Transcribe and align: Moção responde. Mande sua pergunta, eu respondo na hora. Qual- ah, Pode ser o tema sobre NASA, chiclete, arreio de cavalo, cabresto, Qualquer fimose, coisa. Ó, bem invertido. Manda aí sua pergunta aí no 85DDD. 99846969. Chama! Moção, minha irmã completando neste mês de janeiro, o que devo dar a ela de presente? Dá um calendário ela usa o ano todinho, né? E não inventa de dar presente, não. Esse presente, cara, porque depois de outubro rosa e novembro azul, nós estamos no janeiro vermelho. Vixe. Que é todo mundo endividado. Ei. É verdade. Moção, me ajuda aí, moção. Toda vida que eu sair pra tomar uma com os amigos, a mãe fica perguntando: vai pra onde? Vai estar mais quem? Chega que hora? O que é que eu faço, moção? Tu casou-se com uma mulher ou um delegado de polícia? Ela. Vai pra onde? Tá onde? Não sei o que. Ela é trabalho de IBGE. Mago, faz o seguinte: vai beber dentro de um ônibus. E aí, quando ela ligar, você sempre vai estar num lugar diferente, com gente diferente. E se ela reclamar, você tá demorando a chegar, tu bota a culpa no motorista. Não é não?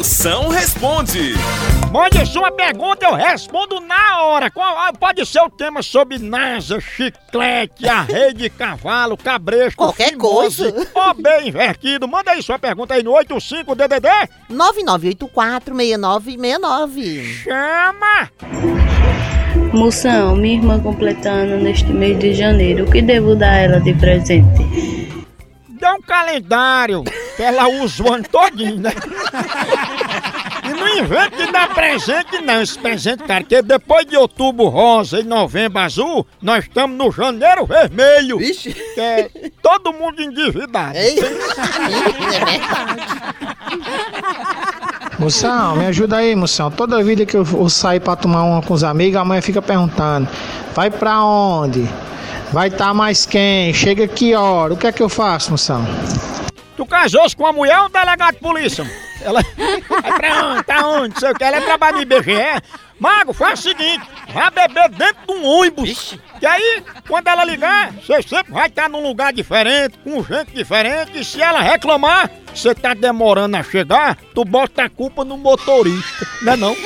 Moção 0.00 0.48
responde. 0.48 1.34
Mande 1.92 2.24
sua 2.24 2.50
pergunta, 2.50 3.04
eu 3.04 3.12
respondo 3.16 3.80
na 3.80 4.22
hora. 4.22 4.50
Qual- 4.50 4.78
ah, 4.78 4.94
Pode 4.98 5.26
ser 5.26 5.40
o 5.42 5.50
tema 5.50 5.82
sobre 5.82 6.18
NASA, 6.18 6.80
chiclete, 6.80 7.86
arreio 7.86 8.32
de 8.40 8.48
cavalo, 8.48 9.14
cabresto, 9.14 9.76
Qualquer 9.76 10.12
fimose, 10.12 10.72
coisa. 10.72 10.88
Ó, 10.94 11.12
bem 11.12 11.48
invertido. 11.48 12.08
Manda 12.08 12.30
aí 12.30 12.42
sua 12.42 12.58
pergunta 12.58 12.94
aí 12.94 13.02
no 13.02 13.12
85DDD. 13.12 14.08
99846969. 14.50 17.22
Chama! 17.44 18.30
Moção, 19.74 20.34
minha 20.34 20.54
irmã 20.54 20.80
completando 20.80 21.58
neste 21.58 21.92
mês 21.92 22.18
de 22.18 22.32
janeiro, 22.32 22.86
o 22.86 22.90
que 22.90 23.02
devo 23.02 23.36
dar 23.36 23.50
a 23.52 23.58
ela 23.58 23.78
de 23.78 23.92
presente? 23.92 25.26
Dá 25.78 25.92
um 25.92 26.00
calendário 26.00 27.04
ela 27.42 27.68
usa 27.68 28.02
o 28.02 28.12
ano 28.12 28.24
todinho, 28.24 28.78
né? 28.78 28.92
E 30.64 30.68
não 30.68 30.88
inventa 30.98 31.36
de 31.36 31.50
dar 31.50 31.74
presente, 31.74 32.40
não. 32.42 32.60
Esse 32.60 32.78
presente, 32.78 33.24
cara, 33.24 33.40
porque 33.40 33.62
depois 33.62 34.06
de 34.06 34.16
outubro 34.16 34.68
rosa 34.68 35.20
e 35.20 35.24
novembro 35.24 35.80
azul, 35.80 36.26
nós 36.40 36.64
estamos 36.64 36.96
no 36.96 37.10
janeiro 37.10 37.66
vermelho. 37.66 38.38
Vixe. 38.38 38.72
Que 38.72 39.00
é 39.00 39.30
todo 39.62 39.92
mundo 39.92 40.22
endividado. 40.22 40.96
Ei. 40.96 41.18
É 41.18 41.22
verdade. 41.22 43.02
Moção, 45.18 45.76
me 45.76 45.86
ajuda 45.86 46.16
aí, 46.16 46.34
moção. 46.34 46.70
Toda 46.70 47.02
vida 47.02 47.26
que 47.26 47.36
eu 47.36 47.68
sair 47.68 48.00
pra 48.00 48.16
tomar 48.16 48.42
uma 48.44 48.62
com 48.62 48.72
os 48.72 48.82
amigos, 48.82 49.20
a 49.20 49.24
mãe 49.24 49.40
fica 49.42 49.60
perguntando: 49.60 50.28
vai 50.74 50.90
pra 50.90 51.22
onde? 51.22 51.86
Vai 52.52 52.68
estar 52.68 52.94
mais 52.94 53.26
quem? 53.26 53.72
Chega 53.72 54.08
que 54.08 54.34
hora? 54.34 54.72
O 54.74 54.76
que 54.76 54.86
é 54.86 54.92
que 54.92 55.02
eu 55.02 55.08
faço, 55.08 55.50
moção? 55.50 55.86
Tu 56.80 56.86
casou-se 56.86 57.36
com 57.36 57.42
uma 57.42 57.52
mulher 57.52 57.78
ou 57.80 57.88
um 57.88 57.90
delegado 57.90 58.36
de 58.36 58.40
polícia? 58.40 58.90
Ela. 59.20 59.42
Vai 59.86 60.12
pra 60.18 60.46
onde? 60.46 60.62
Tá 60.62 60.88
onde? 60.88 61.12
Não 61.12 61.20
sei 61.20 61.30
o 61.30 61.34
que. 61.34 61.44
Ela 61.44 61.56
é 61.58 61.60
trabalho 61.60 61.98
de 61.98 62.02
IBGE. 62.04 62.62
Mago, 62.98 63.34
faz 63.34 63.58
o 63.58 63.62
seguinte: 63.64 64.00
vai 64.32 64.50
beber 64.50 64.88
dentro 64.88 65.26
de 65.28 65.32
um 65.34 65.44
ônibus. 65.44 66.18
E 66.40 66.46
aí, 66.46 66.82
quando 67.06 67.28
ela 67.28 67.44
ligar, 67.44 67.92
você 67.92 68.22
sempre 68.22 68.54
vai 68.54 68.68
estar 68.68 68.88
num 68.88 69.02
lugar 69.02 69.30
diferente, 69.30 69.98
com 69.98 70.24
gente 70.24 70.52
diferente. 70.52 71.20
E 71.20 71.22
se 71.22 71.42
ela 71.42 71.60
reclamar, 71.60 72.30
você 72.54 72.74
tá 72.74 72.94
demorando 72.94 73.58
a 73.58 73.62
chegar, 73.62 74.16
tu 74.34 74.42
bota 74.42 74.84
a 74.84 74.88
culpa 74.88 75.22
no 75.22 75.36
motorista. 75.36 76.26
Não 76.40 76.52
é 76.54 76.56
não? 76.56 76.76